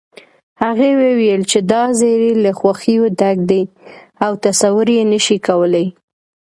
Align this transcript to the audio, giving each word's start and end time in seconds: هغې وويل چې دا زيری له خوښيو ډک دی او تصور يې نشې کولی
هغې 0.63 0.89
وويل 1.01 1.41
چې 1.51 1.59
دا 1.71 1.83
زيری 1.99 2.31
له 2.43 2.51
خوښيو 2.59 3.05
ډک 3.19 3.37
دی 3.49 3.63
او 4.25 4.31
تصور 4.43 4.87
يې 4.97 5.03
نشې 5.11 5.37
کولی 5.47 5.85